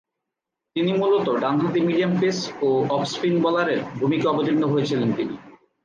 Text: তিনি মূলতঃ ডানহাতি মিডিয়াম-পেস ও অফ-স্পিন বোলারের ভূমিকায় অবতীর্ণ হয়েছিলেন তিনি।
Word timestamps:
তিনি 0.75 0.91
মূলতঃ 0.93 1.33
ডানহাতি 1.41 1.79
মিডিয়াম-পেস 1.81 2.37
ও 2.61 2.69
অফ-স্পিন 2.89 3.35
বোলারের 3.41 3.79
ভূমিকায় 3.99 4.31
অবতীর্ণ 4.33 4.63
হয়েছিলেন 4.73 5.09
তিনি। 5.17 5.35